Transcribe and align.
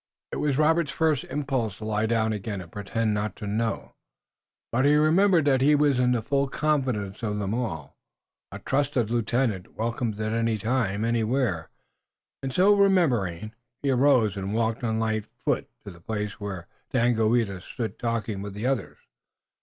It 0.31 0.37
was 0.37 0.57
Robert's 0.57 0.89
first 0.89 1.25
impulse 1.25 1.77
to 1.77 1.85
lie 1.85 2.07
down 2.07 2.33
again 2.33 2.59
and 2.59 2.71
pretend 2.71 3.13
not 3.13 3.35
to 3.35 3.45
know, 3.45 3.93
but 4.71 4.83
he 4.83 4.95
remembered 4.95 5.45
that 5.45 5.61
he 5.61 5.75
was 5.75 5.99
in 5.99 6.11
the 6.13 6.23
full 6.23 6.47
confidence 6.47 7.21
of 7.21 7.37
them 7.37 7.53
all, 7.53 7.95
a 8.51 8.57
trusted 8.57 9.11
lieutenant, 9.11 9.75
welcomed 9.75 10.19
at 10.19 10.33
any 10.33 10.57
time, 10.57 11.05
anywhere, 11.05 11.69
and 12.41 12.51
so 12.51 12.73
remembering, 12.73 13.53
he 13.83 13.91
arose 13.91 14.35
and 14.35 14.55
walked 14.55 14.83
on 14.83 14.97
light 14.97 15.27
foot 15.45 15.69
to 15.85 15.91
the 15.91 16.01
place 16.01 16.39
where 16.39 16.65
Daganoweda 16.91 17.61
stood 17.61 17.99
talking 17.99 18.41
with 18.41 18.55
the 18.55 18.65
others. 18.65 18.97